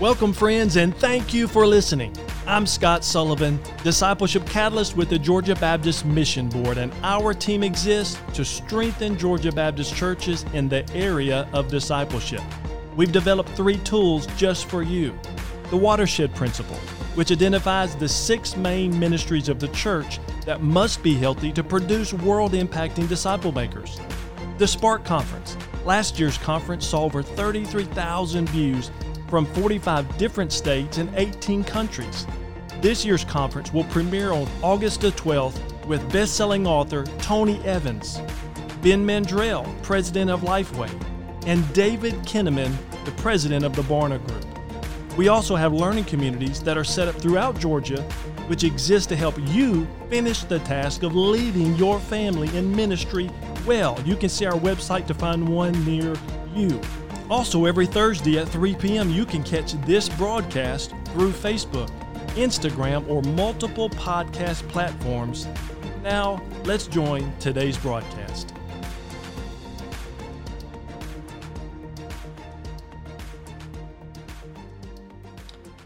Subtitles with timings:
[0.00, 2.16] Welcome, friends, and thank you for listening.
[2.46, 8.18] I'm Scott Sullivan, Discipleship Catalyst with the Georgia Baptist Mission Board, and our team exists
[8.32, 12.40] to strengthen Georgia Baptist churches in the area of discipleship.
[12.96, 15.18] We've developed three tools just for you
[15.68, 16.78] the Watershed Principle,
[17.14, 22.14] which identifies the six main ministries of the church that must be healthy to produce
[22.14, 24.00] world impacting disciple makers.
[24.56, 25.58] The Spark Conference.
[25.84, 28.90] Last year's conference saw over 33,000 views
[29.30, 32.26] from 45 different states and 18 countries.
[32.80, 38.20] This year's conference will premiere on August the 12th with best-selling author Tony Evans,
[38.82, 40.90] Ben Mandrell, president of Lifeway,
[41.46, 44.46] and David Kinnaman, the president of the Barna Group.
[45.16, 48.02] We also have learning communities that are set up throughout Georgia,
[48.46, 53.30] which exist to help you finish the task of leading your family in ministry
[53.66, 54.00] well.
[54.04, 56.16] You can see our website to find one near
[56.54, 56.80] you.
[57.30, 61.88] Also, every Thursday at 3 p.m., you can catch this broadcast through Facebook,
[62.30, 65.46] Instagram, or multiple podcast platforms.
[66.02, 68.52] Now, let's join today's broadcast.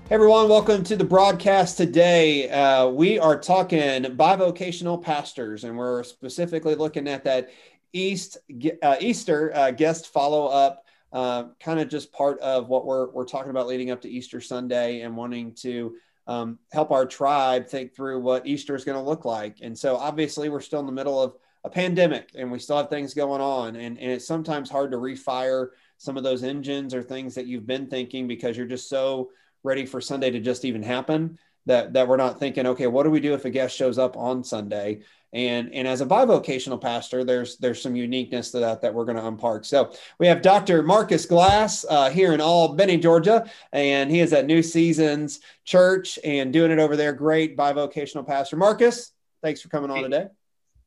[0.08, 2.48] Hey everyone, welcome to the broadcast today.
[2.48, 7.50] Uh, we are talking bivocational pastors, and we're specifically looking at that
[7.92, 8.38] East
[8.82, 10.83] uh, Easter uh, guest follow up
[11.14, 14.40] uh, kind of just part of what we're, we're talking about leading up to Easter
[14.40, 15.94] Sunday and wanting to
[16.26, 19.58] um, help our tribe think through what Easter is going to look like.
[19.62, 22.90] And so obviously we're still in the middle of a pandemic and we still have
[22.90, 23.76] things going on.
[23.76, 27.66] And, and it's sometimes hard to refire some of those engines or things that you've
[27.66, 29.30] been thinking because you're just so
[29.62, 33.10] ready for Sunday to just even happen that, that we're not thinking, okay, what do
[33.10, 35.02] we do if a guest shows up on Sunday?
[35.34, 39.16] And, and as a bivocational pastor, there's there's some uniqueness to that that we're going
[39.16, 39.66] to unpark.
[39.66, 40.84] So we have Dr.
[40.84, 46.52] Marcus Glass uh, here in Albany, Georgia, and he is at New Seasons Church and
[46.52, 47.12] doing it over there.
[47.12, 48.56] Great bivocational pastor.
[48.56, 49.10] Marcus,
[49.42, 50.28] thanks for coming on today.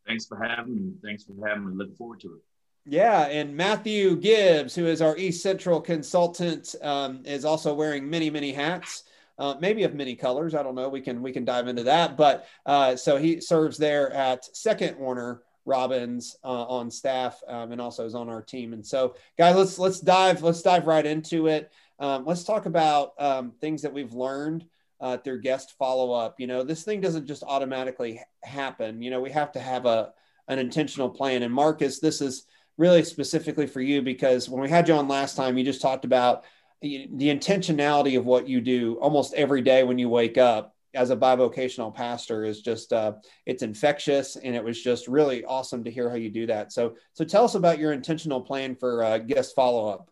[0.07, 0.93] Thanks for having me.
[1.03, 1.75] Thanks for having me.
[1.75, 2.41] Looking forward to it.
[2.89, 8.29] Yeah, and Matthew Gibbs, who is our East Central consultant, um, is also wearing many,
[8.29, 9.03] many hats
[9.37, 10.55] uh, maybe of many colors.
[10.55, 10.89] I don't know.
[10.89, 12.17] We can we can dive into that.
[12.17, 17.81] But uh, so he serves there at Second Warner Robins uh, on staff um, and
[17.81, 18.73] also is on our team.
[18.73, 21.71] And so, guys, let's let's dive let's dive right into it.
[21.99, 24.65] Um, let's talk about um, things that we've learned
[24.99, 26.39] uh, through guest follow up.
[26.39, 29.01] You know, this thing doesn't just automatically happen.
[29.01, 30.13] You know, we have to have a
[30.47, 31.43] an intentional plan.
[31.43, 32.45] And Marcus, this is
[32.77, 36.05] really specifically for you because when we had you on last time, you just talked
[36.05, 36.45] about
[36.81, 41.15] the, intentionality of what you do almost every day when you wake up as a
[41.15, 43.13] bivocational pastor is just uh,
[43.45, 46.71] it's infectious and it was just really awesome to hear how you do that.
[46.71, 50.09] So so tell us about your intentional plan for uh, guest follow-up.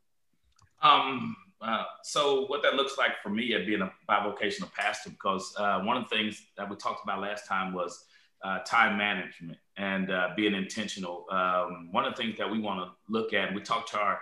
[0.82, 5.56] Um, uh, so what that looks like for me at being a bivocational pastor because
[5.58, 8.06] uh, one of the things that we talked about last time was
[8.44, 11.26] uh, time management and uh, being intentional.
[11.32, 14.20] Um, one of the things that we want to look at we talk to our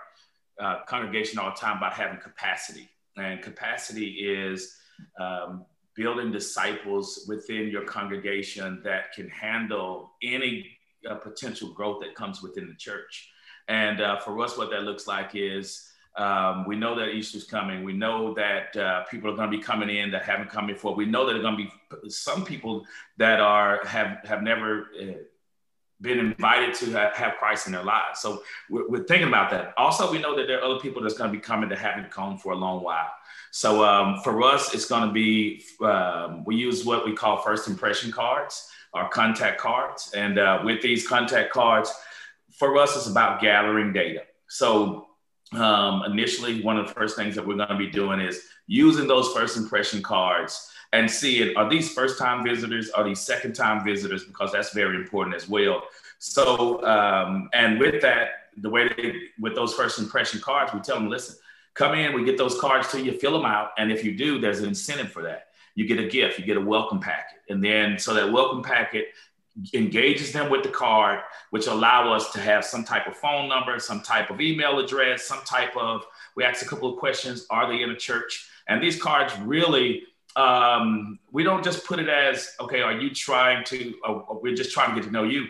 [0.60, 2.88] uh, congregation all the time about having capacity.
[3.16, 4.76] And capacity is
[5.20, 10.66] um, building disciples within your congregation that can handle any
[11.08, 13.30] uh, potential growth that comes within the church.
[13.68, 17.82] And uh, for us, what that looks like is um, we know that Easter's coming.
[17.82, 20.94] We know that uh, people are going to be coming in that haven't come before.
[20.94, 24.90] We know that there are going to be some people that are have have never
[25.00, 25.12] uh,
[26.00, 28.20] been invited to have Christ in their lives.
[28.20, 29.72] So we're, we're, thinking about that.
[29.76, 32.10] Also, we know that there are other people that's going to be coming that haven't
[32.10, 33.10] come for a long while.
[33.52, 37.68] So um, for us, it's going to be um, we use what we call first
[37.68, 41.92] impression cards or contact cards, and uh, with these contact cards,
[42.56, 44.22] for us, it's about gathering data.
[44.48, 45.08] So
[45.52, 49.06] um, initially, one of the first things that we're going to be doing is using
[49.06, 51.56] those first impression cards and see it.
[51.56, 52.90] Are these first time visitors?
[52.90, 54.24] Are these second time visitors?
[54.24, 55.82] Because that's very important as well.
[56.20, 60.94] So, um, and with that, the way they, with those first impression cards, we tell
[60.94, 61.36] them, listen,
[61.74, 63.70] come in, we get those cards to you, fill them out.
[63.76, 65.48] And if you do, there's an incentive for that.
[65.74, 67.40] You get a gift, you get a welcome packet.
[67.48, 69.06] And then, so that welcome packet
[69.72, 71.20] engages them with the card,
[71.50, 75.24] which allow us to have some type of phone number, some type of email address,
[75.24, 76.04] some type of,
[76.36, 77.46] we ask a couple of questions.
[77.50, 78.48] Are they in a church?
[78.68, 80.04] And these cards really
[80.36, 84.72] um, we don't just put it as okay are you trying to uh, we're just
[84.72, 85.46] trying to get to know you.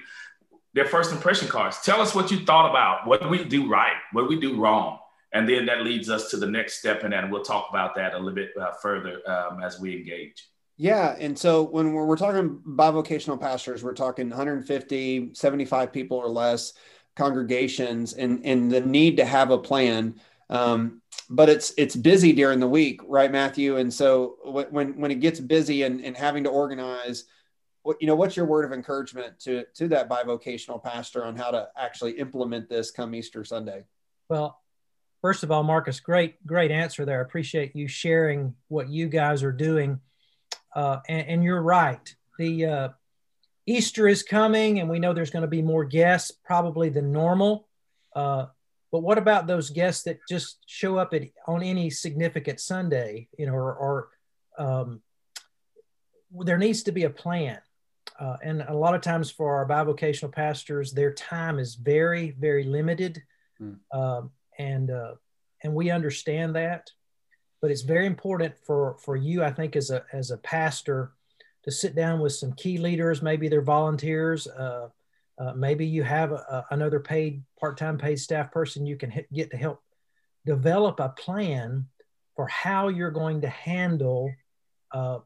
[0.74, 1.80] Their first impression cards.
[1.82, 4.98] Tell us what you thought about what we do right what we do wrong.
[5.32, 7.28] And then that leads us to the next step in that.
[7.28, 10.48] We'll talk about that a little bit uh, further um, as we engage.
[10.76, 11.16] Yeah.
[11.18, 16.72] And so when we're, we're talking bivocational pastors we're talking 150 75 people or less
[17.16, 20.20] congregations and and the need to have a plan.
[20.50, 21.00] Um,
[21.30, 23.76] but it's it's busy during the week, right, Matthew?
[23.76, 27.24] And so when when it gets busy and, and having to organize,
[27.82, 31.50] what you know, what's your word of encouragement to to that bivocational pastor on how
[31.50, 33.84] to actually implement this come Easter Sunday?
[34.28, 34.60] Well,
[35.22, 37.20] first of all, Marcus, great great answer there.
[37.20, 40.00] I appreciate you sharing what you guys are doing,
[40.74, 42.14] uh, and, and, you're right.
[42.38, 42.88] The uh,
[43.66, 47.68] Easter is coming, and we know there's going to be more guests probably than normal.
[48.14, 48.46] Uh,
[48.94, 53.44] but what about those guests that just show up at on any significant Sunday, you
[53.44, 54.08] know, or, or
[54.56, 55.02] um,
[56.44, 57.58] there needs to be a plan.
[58.20, 62.62] Uh, and a lot of times for our bivocational pastors, their time is very, very
[62.62, 63.20] limited,
[63.60, 63.76] mm.
[63.92, 64.30] um,
[64.60, 65.16] and uh,
[65.64, 66.88] and we understand that.
[67.60, 71.14] But it's very important for for you, I think, as a as a pastor,
[71.64, 74.90] to sit down with some key leaders, maybe they're volunteers, uh,
[75.38, 79.50] uh, maybe you have a, another paid part-time paid staff person you can hit, get
[79.50, 79.82] to help
[80.46, 81.86] develop a plan
[82.36, 84.30] for how you're going to handle
[84.92, 85.18] uh,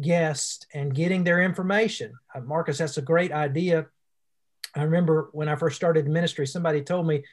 [0.00, 2.12] guests and getting their information.
[2.34, 3.86] Uh, Marcus, that's a great idea.
[4.74, 7.24] I remember when I first started ministry, somebody told me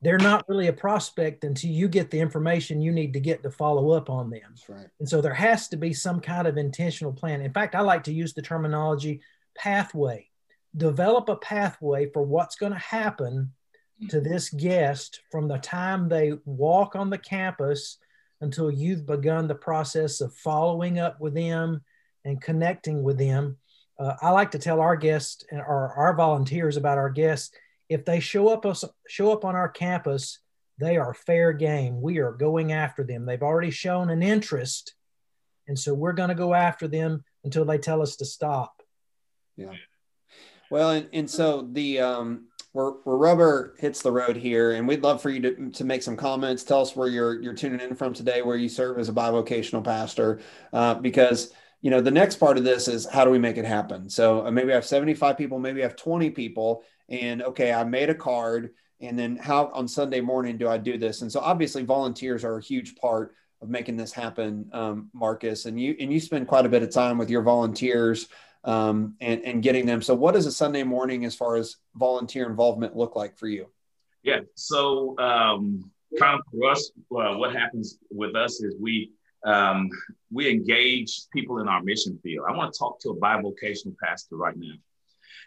[0.00, 3.50] they're not really a prospect until you get the information you need to get to
[3.50, 4.54] follow up on them.
[4.68, 4.86] Right.
[5.00, 7.42] And so there has to be some kind of intentional plan.
[7.42, 9.20] In fact, I like to use the terminology
[9.56, 10.28] pathway
[10.76, 13.52] develop a pathway for what's going to happen
[14.08, 14.32] to mm-hmm.
[14.32, 17.98] this guest from the time they walk on the campus
[18.40, 21.82] until you've begun the process of following up with them
[22.24, 23.56] and connecting with them.
[23.98, 27.50] Uh, I like to tell our guests or our volunteers about our guests
[27.88, 30.40] if they show up us show up on our campus,
[30.78, 32.00] they are fair game.
[32.00, 33.24] We are going after them.
[33.24, 34.94] They've already shown an interest,
[35.66, 38.82] and so we're going to go after them until they tell us to stop.
[39.56, 39.72] Yeah.
[40.70, 45.02] Well, and, and so the um, where, where rubber hits the road here, and we'd
[45.02, 46.62] love for you to, to make some comments.
[46.62, 49.82] Tell us where you're you're tuning in from today, where you serve as a bivocational
[49.82, 50.40] pastor,
[50.72, 53.64] uh, because you know the next part of this is how do we make it
[53.64, 54.08] happen.
[54.08, 57.84] So uh, maybe I have 75 people, maybe I have 20 people, and okay, I
[57.84, 61.22] made a card, and then how on Sunday morning do I do this?
[61.22, 65.80] And so obviously volunteers are a huge part of making this happen, um, Marcus, and
[65.80, 68.28] you and you spend quite a bit of time with your volunteers
[68.64, 70.02] um, and, and getting them.
[70.02, 73.66] So, what does a Sunday morning as far as volunteer involvement look like for you?
[74.22, 74.40] Yeah.
[74.54, 79.12] So, um, kind of for us, uh, what happens with us is we
[79.44, 79.88] um,
[80.32, 82.46] we engage people in our mission field.
[82.48, 84.74] I want to talk to a bivocational pastor right now.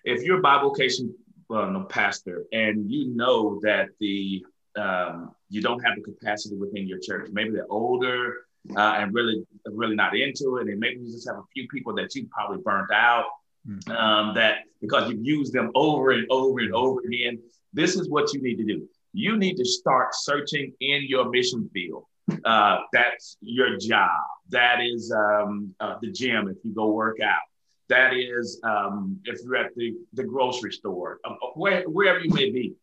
[0.03, 1.11] If you're a bivocational
[1.53, 4.45] uh, pastor and you know that the
[4.77, 9.43] um, you don't have the capacity within your church, maybe they're older, uh, and really
[9.65, 12.61] really not into it, and maybe you just have a few people that you probably
[12.63, 13.25] burnt out
[13.67, 13.91] mm-hmm.
[13.91, 17.39] um, that because you've used them over and over and over again.
[17.73, 18.87] This is what you need to do.
[19.13, 22.05] You need to start searching in your mission field.
[22.45, 24.19] Uh, that's your job.
[24.49, 27.41] That is um, uh, the gym if you go work out.
[27.89, 32.49] That is um, if you're at the, the grocery store, uh, where, wherever you may
[32.49, 32.73] be.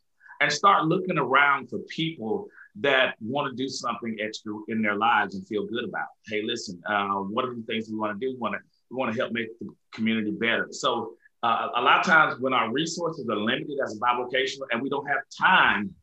[0.40, 2.46] And start looking around for people
[2.76, 6.08] that want to do something extra in their lives and feel good about.
[6.26, 8.32] Hey, listen, uh, what are the things we want to do?
[8.32, 8.60] We want to
[8.90, 10.68] we want to help make the community better.
[10.70, 14.82] So uh, a lot of times when our resources are limited as a bivocational and
[14.82, 15.94] we don't have time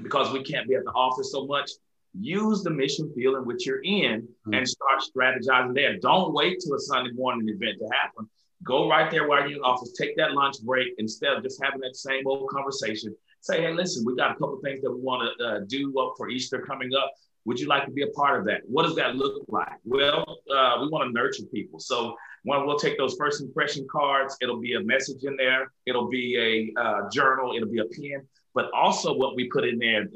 [0.00, 1.70] because we can't be at the office so much,
[2.18, 4.54] use the mission field in which you're in mm-hmm.
[4.54, 5.98] and start strategizing there.
[5.98, 8.28] Don't wait till a Sunday morning event to happen.
[8.64, 9.92] Go right there while you're in the office.
[9.92, 13.14] Take that lunch break instead of just having that same old conversation
[13.48, 16.14] say, hey, listen, we got a couple things that we want to uh, do up
[16.16, 17.12] for Easter coming up.
[17.46, 18.60] Would you like to be a part of that?
[18.66, 19.78] What does that look like?
[19.84, 21.80] Well, uh, we want to nurture people.
[21.80, 22.14] So
[22.44, 25.72] when we'll take those first impression cards, it'll be a message in there.
[25.86, 27.54] It'll be a uh, journal.
[27.56, 28.26] It'll be a pen.
[28.54, 30.06] But also what we put in there,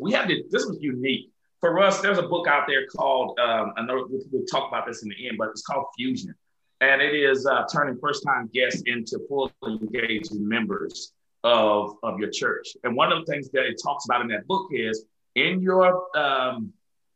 [0.00, 1.30] we have this, this was unique.
[1.60, 5.02] For us, there's a book out there called, um, I know we'll talk about this
[5.02, 6.34] in the end, but it's called Fusion.
[6.80, 11.12] And it is uh, turning first time guests into fully engaged members
[11.44, 12.68] of, of your church.
[12.84, 15.04] And one of the things that it talks about in that book is
[15.34, 16.72] in your um,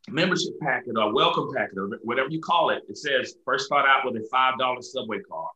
[0.09, 4.05] membership packet or welcome packet or whatever you call it, it says first start out
[4.05, 5.49] with a $5 subway card.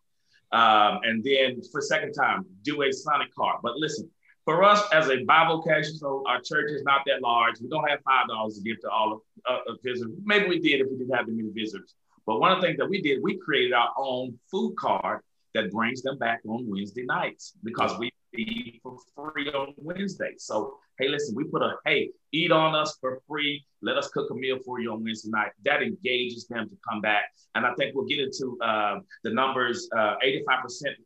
[0.52, 3.60] Um, and then for second time, do a Sonic card.
[3.62, 4.10] But listen,
[4.46, 7.60] for us as a bivocational, so our church is not that large.
[7.62, 10.12] We don't have five dollars to give to all of uh, visitors.
[10.24, 11.94] Maybe we did if we didn't have that many visitors.
[12.26, 15.22] But one of the things that we did, we created our own food card
[15.54, 20.34] that brings them back on Wednesday nights because we feed for free on Wednesday.
[20.38, 23.64] So, hey, listen, we put a hey, eat on us for free.
[23.82, 25.52] Let us cook a meal for you on Wednesday night.
[25.66, 27.32] That engages them to come back.
[27.56, 30.16] And I think we'll get into uh, the numbers uh,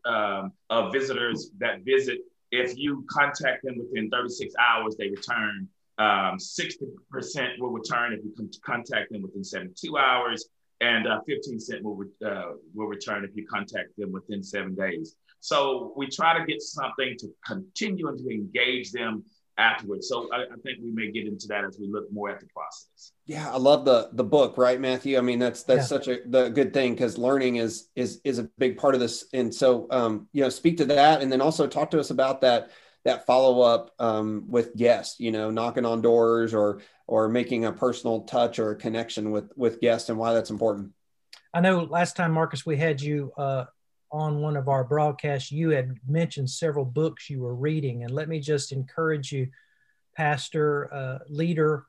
[0.05, 2.19] 85% um, of visitors that visit,
[2.51, 5.67] if you contact them within 36 hours, they return
[5.99, 10.49] Um, 60% will return if you contact them within 72 hours,
[10.81, 15.15] and uh, 15 cent will, uh, will return if you contact them within seven days.
[15.43, 19.25] So we try to get something to continue and to engage them
[19.57, 20.07] afterwards.
[20.07, 22.45] So I, I, think we may get into that as we look more at the
[22.47, 23.11] process.
[23.25, 25.17] Yeah, I love the the book, right, Matthew?
[25.17, 25.97] I mean, that's that's yeah.
[25.97, 29.25] such a the good thing because learning is is is a big part of this.
[29.33, 32.39] And so, um, you know, speak to that, and then also talk to us about
[32.41, 32.71] that
[33.03, 35.19] that follow up um, with guests.
[35.19, 39.51] You know, knocking on doors or or making a personal touch or a connection with
[39.57, 40.93] with guests, and why that's important.
[41.53, 43.65] I know last time, Marcus, we had you uh,
[44.13, 48.03] on one of our broadcasts, you had mentioned several books you were reading.
[48.03, 49.47] And let me just encourage you,
[50.15, 51.87] pastor, uh, leader,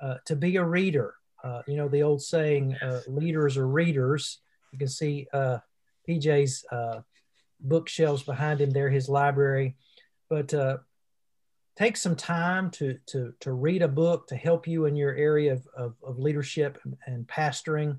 [0.00, 1.14] uh, to be a reader.
[1.42, 4.38] Uh, you know, the old saying, uh, leaders are readers.
[4.72, 5.58] You can see uh,
[6.08, 7.00] PJ's uh,
[7.58, 9.74] bookshelves behind him there, his library.
[10.30, 10.54] But
[11.76, 15.54] take some time to, to, to read a book to help you in your area
[15.54, 17.98] of, of, of leadership and, and pastoring.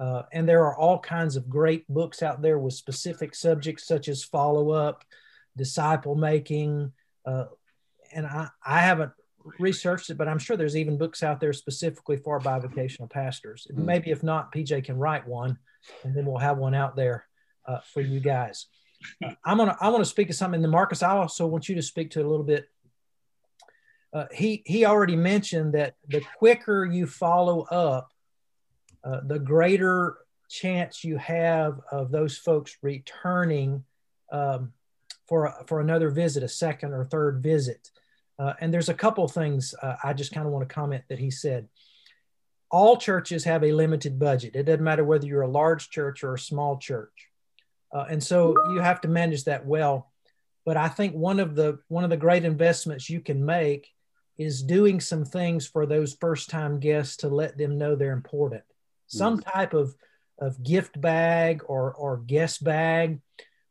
[0.00, 4.08] Uh, and there are all kinds of great books out there with specific subjects such
[4.08, 5.04] as follow up,
[5.56, 6.90] disciple making.
[7.26, 7.44] Uh,
[8.14, 9.12] and I, I haven't
[9.58, 13.66] researched it, but I'm sure there's even books out there specifically for bivocational pastors.
[13.70, 13.84] Mm-hmm.
[13.84, 15.58] Maybe if not, PJ can write one,
[16.02, 17.26] and then we'll have one out there
[17.66, 18.66] uh, for you guys.
[19.44, 20.62] I'm gonna I want to speak to something.
[20.62, 22.68] And Marcus, I also want you to speak to it a little bit.
[24.12, 28.10] Uh, he he already mentioned that the quicker you follow up,
[29.04, 33.84] uh, the greater chance you have of those folks returning
[34.32, 34.72] um,
[35.28, 37.90] for, for another visit, a second or third visit.
[38.38, 41.18] Uh, and there's a couple things uh, I just kind of want to comment that
[41.18, 41.68] he said.
[42.70, 44.54] All churches have a limited budget.
[44.54, 47.28] It doesn't matter whether you're a large church or a small church.
[47.92, 50.10] Uh, and so you have to manage that well.
[50.64, 53.88] But I think one of the one of the great investments you can make
[54.38, 58.62] is doing some things for those first time guests to let them know they're important
[59.10, 59.52] some mm.
[59.52, 59.94] type of,
[60.38, 63.20] of gift bag or, or guest bag.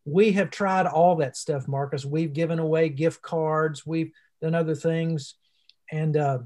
[0.05, 2.05] We have tried all that stuff, Marcus.
[2.05, 5.35] We've given away gift cards, we've done other things.
[5.91, 6.39] And uh,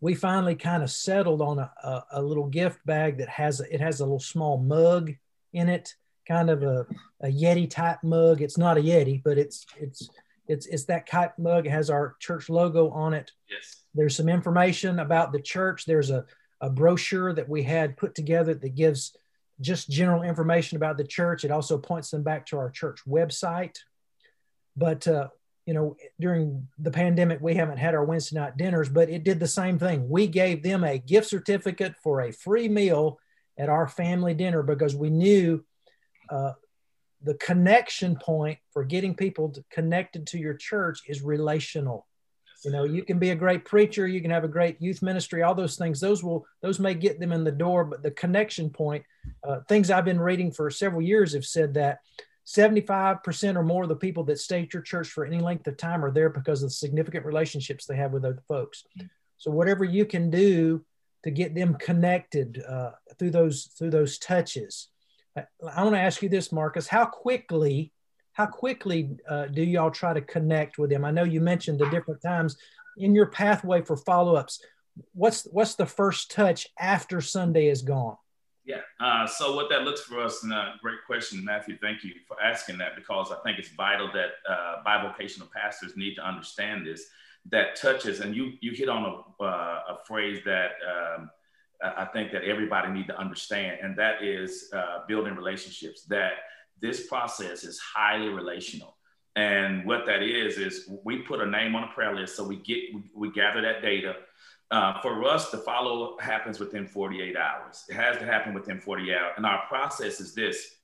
[0.00, 3.80] we finally kind of settled on a, a, a, little gift bag that has it
[3.80, 5.12] has a little small mug
[5.52, 5.94] in it,
[6.28, 6.86] kind of a,
[7.22, 8.40] a Yeti type mug.
[8.40, 10.08] It's not a Yeti, but it's it's
[10.48, 11.66] it's it's that type mug.
[11.66, 13.32] It has our church logo on it.
[13.50, 13.82] Yes.
[13.94, 15.86] There's some information about the church.
[15.86, 16.24] There's a
[16.60, 19.16] a brochure that we had put together that gives
[19.60, 21.44] just general information about the church.
[21.44, 23.76] It also points them back to our church website.
[24.76, 25.28] But, uh,
[25.64, 29.40] you know, during the pandemic, we haven't had our Wednesday night dinners, but it did
[29.40, 30.08] the same thing.
[30.08, 33.18] We gave them a gift certificate for a free meal
[33.58, 35.64] at our family dinner because we knew
[36.28, 36.52] uh,
[37.22, 42.05] the connection point for getting people connected to your church is relational
[42.66, 45.42] you know you can be a great preacher you can have a great youth ministry
[45.42, 48.68] all those things those will those may get them in the door but the connection
[48.68, 49.04] point
[49.44, 52.00] uh, things i've been reading for several years have said that
[52.46, 55.76] 75% or more of the people that stay at your church for any length of
[55.76, 58.84] time are there because of the significant relationships they have with other folks.
[59.36, 60.84] So whatever you can do
[61.24, 64.88] to get them connected uh, through those through those touches.
[65.36, 65.42] I,
[65.74, 67.92] I want to ask you this marcus how quickly
[68.36, 71.06] how quickly uh, do y'all try to connect with them?
[71.06, 72.58] I know you mentioned the different times
[72.98, 74.62] in your pathway for follow-ups.
[75.14, 78.18] What's what's the first touch after Sunday is gone?
[78.66, 78.82] Yeah.
[79.00, 81.78] Uh, so what that looks for us, and a great question, Matthew.
[81.80, 86.14] Thank you for asking that because I think it's vital that uh, bivocational pastors need
[86.16, 87.06] to understand this.
[87.50, 91.30] That touches, and you you hit on a, uh, a phrase that um,
[91.82, 96.02] I think that everybody need to understand, and that is uh, building relationships.
[96.04, 96.32] That
[96.80, 98.96] this process is highly relational.
[99.36, 102.36] And what that is, is we put a name on a prayer list.
[102.36, 104.16] So we get, we, gather that data.
[104.70, 107.84] Uh, for us, the follow up happens within 48 hours.
[107.88, 109.32] It has to happen within 48 hours.
[109.36, 110.76] And our process is this.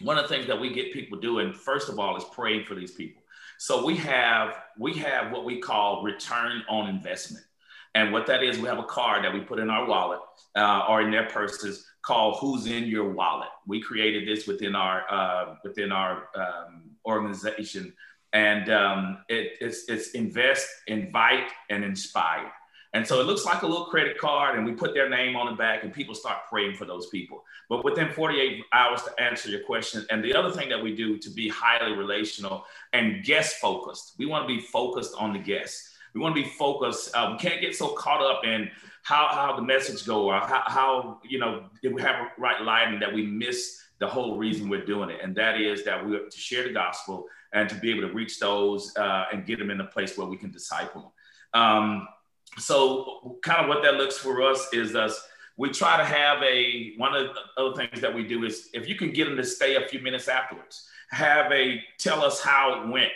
[0.00, 2.74] One of the things that we get people doing, first of all, is praying for
[2.74, 3.22] these people.
[3.58, 7.44] So we have, we have what we call return on investment.
[7.94, 10.20] And what that is, we have a card that we put in our wallet
[10.56, 15.04] uh, or in their purses called "Who's in Your Wallet." We created this within our
[15.10, 17.92] uh, within our um, organization,
[18.32, 22.50] and um, it, it's it's invest, invite, and inspire.
[22.94, 25.46] And so it looks like a little credit card, and we put their name on
[25.46, 27.42] the back, and people start praying for those people.
[27.70, 31.16] But within 48 hours to answer your question, and the other thing that we do
[31.16, 35.91] to be highly relational and guest focused, we want to be focused on the guests.
[36.14, 37.14] We want to be focused.
[37.14, 38.70] Uh, we can't get so caught up in
[39.02, 43.00] how how the message go or how, how you know if we have right lighting
[43.00, 45.20] that we miss the whole reason we're doing it.
[45.22, 48.40] And that is that we're to share the gospel and to be able to reach
[48.40, 51.14] those uh, and get them in a place where we can disciple
[51.54, 51.60] them.
[51.62, 52.08] Um,
[52.58, 56.94] so kind of what that looks for us is us we try to have a
[56.96, 59.44] one of the other things that we do is if you can get them to
[59.44, 63.10] stay a few minutes afterwards have a tell us how it went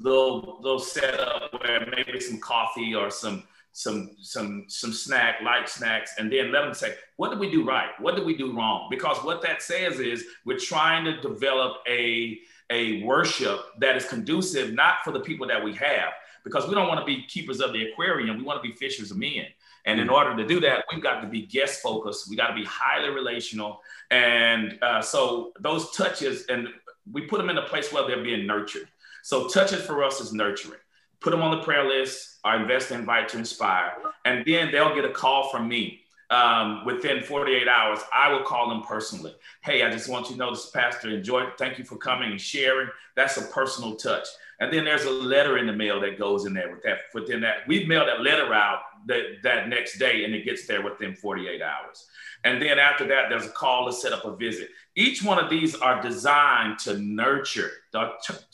[0.00, 5.68] they'll they'll set up where maybe some coffee or some some some some snack light
[5.68, 7.90] snacks and then let them say what did we do right?
[8.00, 8.88] What did we do wrong?
[8.90, 12.38] Because what that says is we're trying to develop a
[12.70, 16.12] a worship that is conducive not for the people that we have
[16.44, 19.10] because we don't want to be keepers of the aquarium we want to be fishers
[19.10, 19.46] of men.
[19.84, 22.54] And in order to do that we've got to be guest focused we got to
[22.54, 26.68] be highly relational and uh, so those touches and
[27.10, 28.88] we put them in a place where they're being nurtured
[29.28, 30.80] so touches for us is nurturing
[31.20, 33.92] put them on the prayer list, or invest, invite to inspire,
[34.24, 36.00] and then they'll get a call from me.
[36.30, 39.34] Um, within 48 hours, I will call them personally.
[39.62, 41.56] Hey, I just want you to know this pastor enjoyed.
[41.56, 42.88] Thank you for coming and sharing.
[43.16, 44.26] That's a personal touch.
[44.60, 46.98] And then there's a letter in the mail that goes in there with that.
[47.14, 50.82] Within that, we mail that letter out that, that next day, and it gets there
[50.82, 52.06] within 48 hours.
[52.44, 54.70] And then after that, there's a call to set up a visit.
[54.96, 57.70] Each one of these are designed to nurture.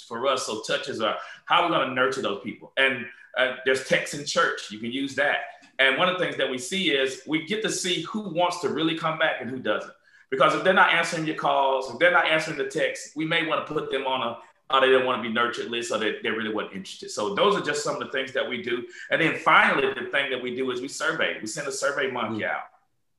[0.06, 2.72] For us, so touches are how we're going to nurture those people.
[2.76, 3.06] And
[3.38, 4.70] uh, there's text in church.
[4.70, 5.38] You can use that.
[5.78, 8.60] And one of the things that we see is we get to see who wants
[8.60, 9.92] to really come back and who doesn't.
[10.30, 13.46] Because if they're not answering your calls, if they're not answering the text, we may
[13.46, 14.38] want to put them on a
[14.80, 17.10] they didn't want to be nurtured list or they, they really weren't interested.
[17.10, 18.84] So those are just some of the things that we do.
[19.10, 21.38] And then finally, the thing that we do is we survey.
[21.40, 22.56] We send a survey monkey mm-hmm.
[22.56, 22.64] out.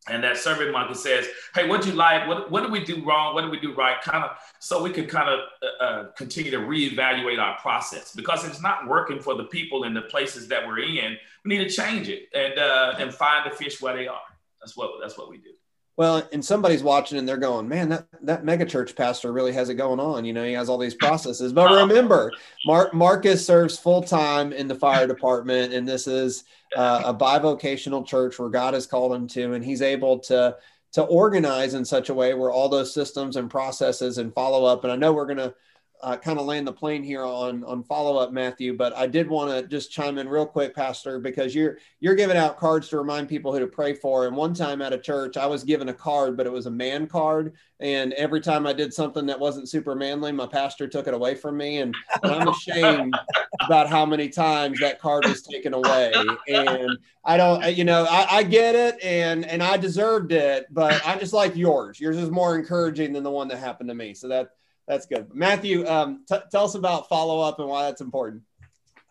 [0.07, 2.27] And that survey monkey says, "Hey, what do you like?
[2.27, 3.33] What what did we do wrong?
[3.33, 6.51] What did we do right?" Kind of, so we can kind of uh, uh, continue
[6.51, 10.67] to reevaluate our process because it's not working for the people in the places that
[10.67, 14.07] we're in, we need to change it and uh, and find the fish where they
[14.07, 14.21] are.
[14.61, 15.53] That's what that's what we do.
[15.97, 19.75] Well, and somebody's watching and they're going, man, that, that megachurch pastor really has it
[19.75, 20.25] going on.
[20.25, 21.53] You know, he has all these processes.
[21.53, 22.33] But remember,
[22.65, 26.43] Mark, Marcus serves full time in the fire department, and this is
[26.75, 30.57] uh, a bivocational church where God has called him to, and he's able to
[30.95, 34.85] to organize in such a way where all those systems and processes and follow up.
[34.85, 35.53] And I know we're going to
[36.01, 38.75] uh, kind of land the plane here on on follow up, Matthew.
[38.75, 42.37] But I did want to just chime in real quick, Pastor, because you're you're giving
[42.37, 44.27] out cards to remind people who to pray for.
[44.27, 46.71] And one time at a church, I was given a card, but it was a
[46.71, 51.07] man card, and every time I did something that wasn't super manly, my pastor took
[51.07, 53.17] it away from me, and, and I'm ashamed
[53.65, 56.13] about how many times that card was taken away.
[56.47, 61.05] And I don't, you know, I, I get it, and and I deserved it, but
[61.05, 61.99] I just like yours.
[61.99, 64.13] Yours is more encouraging than the one that happened to me.
[64.13, 64.49] So that
[64.87, 65.33] that's good.
[65.33, 68.43] Matthew, um, t- tell us about follow up and why that's important.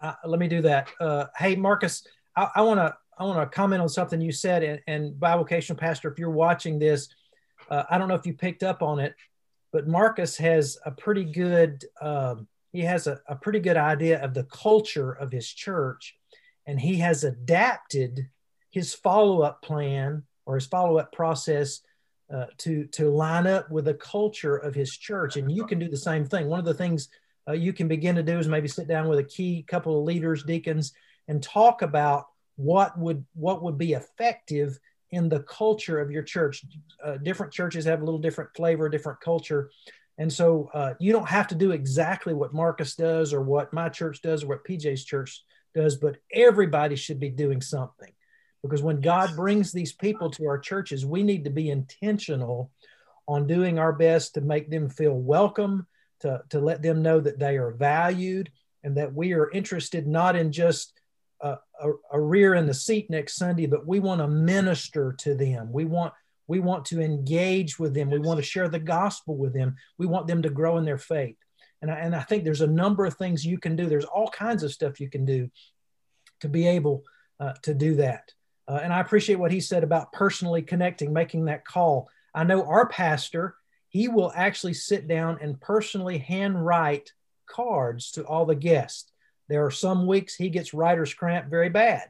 [0.01, 0.89] Uh, let me do that.
[1.01, 2.07] Uh, hey, Marcus,
[2.37, 4.63] I want to I want to comment on something you said.
[4.63, 7.09] And, and bivocational pastor, if you're watching this,
[7.71, 9.15] uh, I don't know if you picked up on it,
[9.73, 14.35] but Marcus has a pretty good um, he has a, a pretty good idea of
[14.35, 16.17] the culture of his church,
[16.67, 18.29] and he has adapted
[18.71, 21.81] his follow up plan or his follow up process
[22.35, 25.37] uh, to to line up with the culture of his church.
[25.37, 26.49] And you can do the same thing.
[26.49, 27.09] One of the things
[27.49, 30.05] uh, you can begin to do is maybe sit down with a key couple of
[30.05, 30.93] leaders deacons
[31.29, 34.79] and talk about what would what would be effective
[35.11, 36.65] in the culture of your church.
[37.05, 39.71] Uh, different churches have a little different flavor different culture.
[40.19, 43.89] And so uh, you don't have to do exactly what marcus does or what my
[43.89, 45.43] church does or what pj's church
[45.75, 48.13] does but everybody should be doing something
[48.65, 52.71] because when God brings these people to our churches, we need to be intentional
[53.29, 55.87] on doing our best to make them feel welcome,
[56.21, 58.51] to, to let them know that they are valued,
[58.83, 60.95] and that we are interested not in just
[61.43, 65.35] a, a, a rear in the seat next Sunday, but we want to minister to
[65.35, 65.71] them.
[65.71, 66.15] We want
[66.47, 68.11] we want to engage with them.
[68.11, 69.77] We want to share the gospel with them.
[69.97, 71.37] We want them to grow in their faith.
[71.81, 73.87] And I, and I think there's a number of things you can do.
[73.87, 75.51] There's all kinds of stuff you can do
[76.41, 77.03] to be able
[77.41, 78.31] uh, to do that.
[78.67, 82.09] Uh, and I appreciate what he said about personally connecting, making that call.
[82.35, 83.57] I know our pastor,
[83.89, 87.13] he will actually sit down and personally handwrite
[87.47, 89.11] cards to all the guests.
[89.49, 92.09] There are some weeks he gets writer's cramp very bad,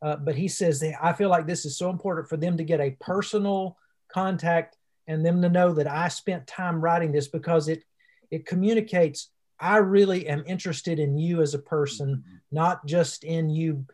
[0.00, 2.80] uh, but he says, I feel like this is so important for them to get
[2.80, 3.76] a personal
[4.08, 4.76] contact
[5.08, 7.82] and them to know that I spent time writing this because it,
[8.30, 13.86] it communicates I really am interested in you as a person, not just in you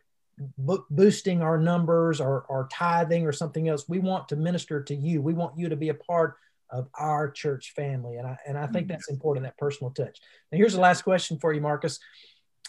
[0.58, 3.88] bo- boosting our numbers or, or tithing or something else.
[3.88, 5.22] We want to minister to you.
[5.22, 6.36] We want you to be a part
[6.70, 8.16] of our church family.
[8.16, 10.20] And I, and I think that's important, that personal touch.
[10.50, 11.98] Now, here's the last question for you, Marcus.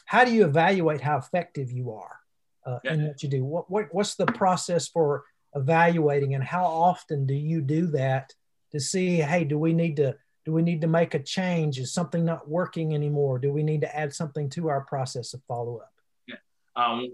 [0.05, 2.19] How do you evaluate how effective you are
[2.65, 2.93] uh, yeah.
[2.93, 3.45] in what you do?
[3.45, 5.23] What, what, what's the process for
[5.55, 8.33] evaluating and how often do you do that
[8.73, 11.79] to see, hey, do we need to, do we need to make a change?
[11.79, 13.39] Is something not working anymore?
[13.39, 15.93] Do we need to add something to our process of follow up?
[16.27, 16.35] Yeah.
[16.75, 17.07] Um,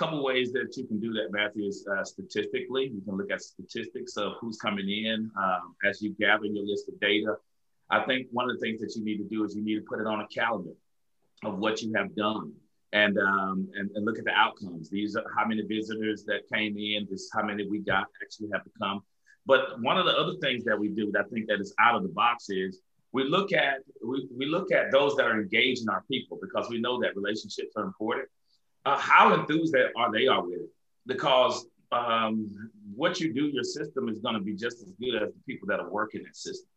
[0.00, 2.90] couple ways that you can do that, Matthew, is uh, statistically.
[2.94, 6.88] You can look at statistics of who's coming in um, as you gather your list
[6.88, 7.36] of data.
[7.90, 9.84] I think one of the things that you need to do is you need to
[9.86, 10.72] put it on a calendar
[11.44, 12.52] of what you have done
[12.92, 14.88] and um, and, and look at the outcomes.
[14.88, 17.06] These are how many visitors that came in.
[17.10, 19.02] This is how many we got actually have to come.
[19.44, 21.94] But one of the other things that we do that I think that is out
[21.94, 22.80] of the box is
[23.12, 26.80] we look at we, we look at those that are engaging our people because we
[26.80, 28.28] know that relationships are important
[28.86, 30.70] uh, how enthused are they are with it
[31.06, 35.28] because um, what you do your system is going to be just as good as
[35.32, 36.68] the people that are working that system.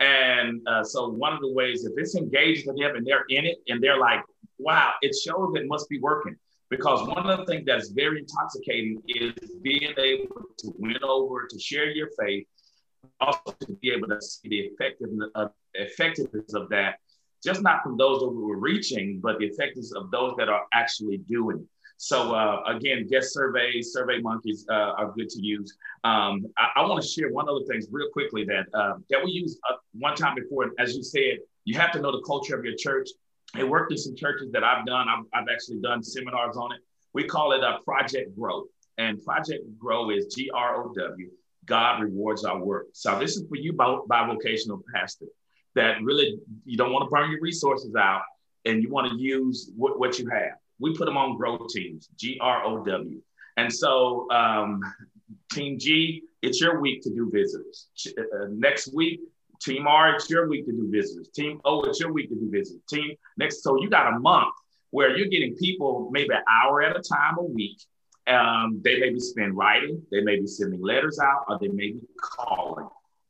[0.00, 3.46] And uh, so one of the ways if it's engaged with them and they're in
[3.46, 4.20] it and they're like
[4.58, 6.36] wow it shows it must be working.
[6.70, 11.58] Because one of the things that's very intoxicating is being able to win over to
[11.58, 12.46] share your faith
[13.20, 16.98] also to be able to see the effectiveness of, effectiveness of that
[17.44, 20.64] just not from those that we were reaching, but the effectiveness of those that are
[20.72, 21.66] actually doing.
[21.96, 25.76] So uh, again, guest surveys, Survey Monkeys uh, are good to use.
[26.04, 29.32] Um, I, I want to share one other thing real quickly that uh, that we
[29.32, 30.70] used uh, one time before.
[30.78, 33.08] As you said, you have to know the culture of your church.
[33.58, 35.08] It worked in some churches that I've done.
[35.08, 36.80] I've, I've actually done seminars on it.
[37.14, 38.66] We call it a Project Grow,
[38.98, 41.30] and Project Grow is G R O W.
[41.64, 42.86] God rewards our work.
[42.92, 45.26] So this is for you, bivocational pastor
[45.78, 48.22] that really you don't want to burn your resources out
[48.64, 50.54] and you want to use what, what you have.
[50.78, 53.20] We put them on grow teams, G R O W.
[53.56, 54.80] And so, um,
[55.52, 57.88] Team G, it's your week to do visitors.
[58.06, 59.20] Uh, next week,
[59.60, 61.28] Team R, it's your week to do visitors.
[61.34, 62.82] Team O, it's your week to do visitors.
[62.88, 64.54] Team next, so you got a month
[64.90, 67.78] where you're getting people maybe an hour at a time a week.
[68.26, 71.92] Um, they may be spend writing, they may be sending letters out, or they may
[71.92, 72.88] be calling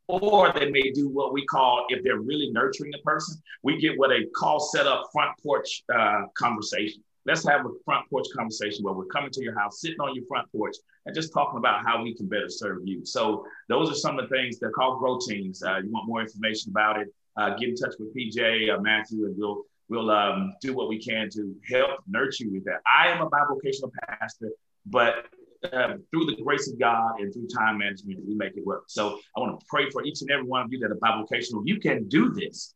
[0.09, 3.99] or they may do what we call, if they're really nurturing the person, we get
[3.99, 7.05] what they call set up front porch uh, conversation.
[7.27, 10.25] Let's have a front porch conversation where we're coming to your house, sitting on your
[10.27, 13.05] front porch, and just talking about how we can better serve you.
[13.05, 15.63] So those are some of the things they're called grow teams.
[15.63, 17.09] Uh, you want more information about it?
[17.37, 20.99] Uh, get in touch with PJ, uh, Matthew, and we'll we'll um, do what we
[20.99, 22.81] can to help nurture you with that.
[22.87, 24.51] I am a bivocational pastor,
[24.87, 25.27] but
[25.73, 28.85] um, through the grace of God and through time management, we make it work.
[28.89, 31.63] So I want to pray for each and every one of you that are bivocational.
[31.65, 32.75] You can do this.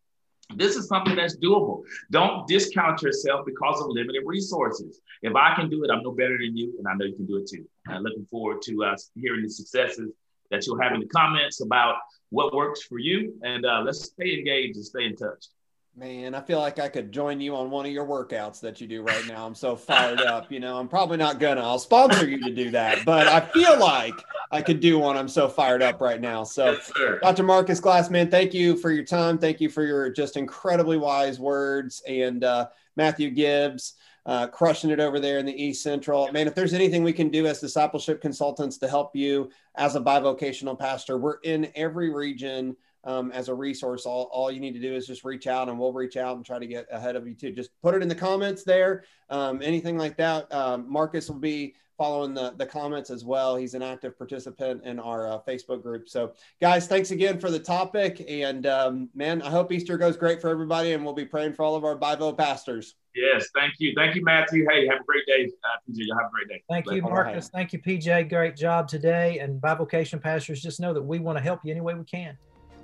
[0.56, 1.82] This is something that's doable.
[2.10, 5.00] Don't discount yourself because of limited resources.
[5.22, 7.26] If I can do it, I'm no better than you, and I know you can
[7.26, 7.64] do it too.
[7.88, 10.10] I'm looking forward to uh, hearing the successes
[10.50, 11.96] that you'll have in the comments about
[12.30, 13.34] what works for you.
[13.42, 15.46] And uh, let's stay engaged and stay in touch.
[15.94, 18.86] Man, I feel like I could join you on one of your workouts that you
[18.86, 19.44] do right now.
[19.44, 20.50] I'm so fired up.
[20.50, 21.60] You know, I'm probably not gonna.
[21.60, 24.14] I'll sponsor you to do that, but I feel like
[24.50, 25.18] I could do one.
[25.18, 26.44] I'm so fired up right now.
[26.44, 27.42] So, yes, Dr.
[27.42, 29.36] Marcus Glassman, thank you for your time.
[29.36, 32.02] Thank you for your just incredibly wise words.
[32.08, 33.92] And uh, Matthew Gibbs,
[34.24, 36.30] uh, crushing it over there in the East Central.
[36.32, 40.00] Man, if there's anything we can do as discipleship consultants to help you as a
[40.00, 44.06] bivocational pastor, we're in every region um, as a resource.
[44.06, 46.44] All, all you need to do is just reach out and we'll reach out and
[46.44, 47.52] try to get ahead of you too.
[47.52, 49.04] Just put it in the comments there.
[49.30, 50.52] Um, anything like that.
[50.52, 53.54] Um, Marcus will be following the, the comments as well.
[53.56, 56.08] He's an active participant in our uh, Facebook group.
[56.08, 58.24] So, guys, thanks again for the topic.
[58.28, 60.92] And um, man, I hope Easter goes great for everybody.
[60.92, 62.96] And we'll be praying for all of our Bivo pastors.
[63.14, 63.92] Yes, thank you.
[63.94, 64.66] Thank you, Matthew.
[64.70, 65.96] Hey, have a great day, uh, PJ.
[65.98, 66.62] You'll have a great day.
[66.68, 67.48] Thank you, Marcus.
[67.48, 68.30] Thank you, PJ.
[68.30, 69.38] Great job today.
[69.38, 72.38] And bivocation pastors, just know that we want to help you any way we can.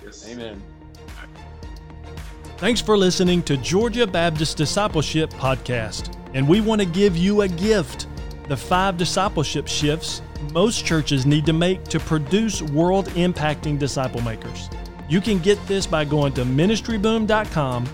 [0.04, 0.28] Yes.
[0.28, 0.62] Amen.
[2.58, 6.14] Thanks for listening to Georgia Baptist Discipleship Podcast.
[6.34, 8.06] And we want to give you a gift
[8.48, 14.70] the five discipleship shifts most churches need to make to produce world impacting disciple makers.
[15.08, 17.86] You can get this by going to ministryboom.com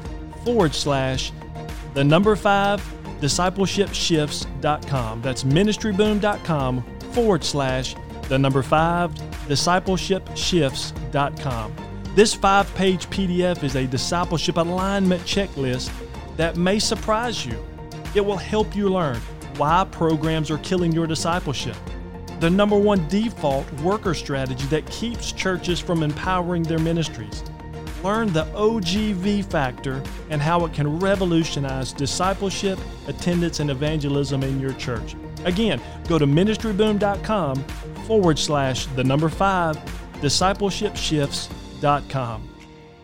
[0.45, 1.33] forward slash
[1.95, 2.83] the number five
[3.21, 5.23] discipleship shifts.com.
[5.23, 7.95] That's ministryboom.com forward slash
[8.29, 9.13] the number five
[9.49, 11.75] discipleship shifts.com.
[12.15, 15.91] This five page PDF is a discipleship alignment checklist
[16.37, 17.59] that may surprise you.
[18.15, 19.17] It will help you learn
[19.57, 21.75] why programs are killing your discipleship,
[22.39, 27.43] the number one default worker strategy that keeps churches from empowering their ministries.
[28.05, 30.01] Learn the OGV factor
[30.31, 35.17] and how it can revolutionize discipleship, attendance, and evangelism in your church.
[35.45, 37.57] Again, go to ministryboom.com
[38.07, 39.77] forward slash the number five
[40.21, 41.49] discipleship shifts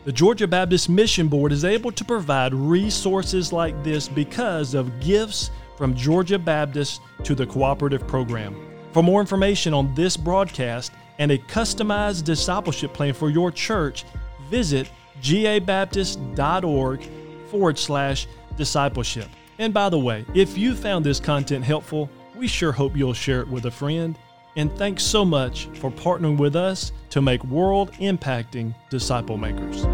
[0.04, 5.50] the Georgia Baptist Mission Board is able to provide resources like this because of gifts
[5.76, 8.56] from Georgia Baptist to the cooperative program.
[8.92, 14.06] For more information on this broadcast and a customized discipleship plan for your church,
[14.48, 14.90] visit
[15.20, 17.08] gabaptist.org
[17.50, 19.28] forward slash discipleship.
[19.58, 22.08] And by the way, if you found this content helpful,
[22.40, 24.16] We sure hope you'll share it with a friend.
[24.60, 29.86] And thanks so much for partnering with us to make world impacting disciple makers.